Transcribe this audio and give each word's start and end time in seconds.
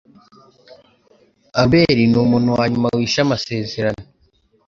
Albert 1.61 1.97
numuntu 2.11 2.49
wanyuma 2.57 2.87
wishe 2.97 3.19
amasezerano. 3.25 4.03